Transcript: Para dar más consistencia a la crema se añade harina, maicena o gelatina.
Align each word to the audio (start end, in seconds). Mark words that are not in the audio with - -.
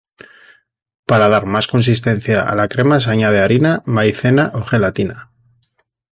Para 1.05 1.27
dar 1.29 1.45
más 1.45 1.67
consistencia 1.67 2.41
a 2.41 2.55
la 2.55 2.67
crema 2.67 2.99
se 2.99 3.11
añade 3.11 3.39
harina, 3.39 3.83
maicena 3.85 4.49
o 4.55 4.63
gelatina. 4.63 5.29